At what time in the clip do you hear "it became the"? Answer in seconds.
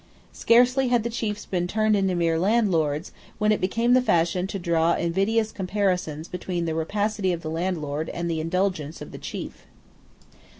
3.51-4.01